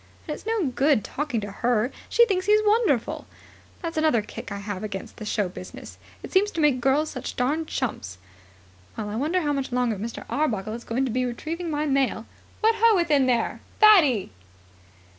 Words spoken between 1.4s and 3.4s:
to her; she thinks he's wonderful.